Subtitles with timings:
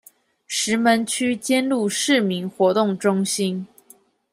[0.47, 3.67] 石門區尖鹿市民活動中心